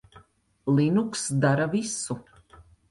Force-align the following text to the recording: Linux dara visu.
Linux 0.79 1.29
dara 1.45 1.71
visu. 1.77 2.21